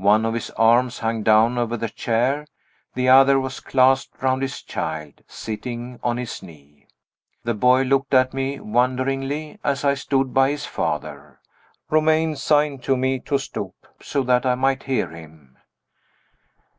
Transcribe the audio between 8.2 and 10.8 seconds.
me wonderingly, as I stood by his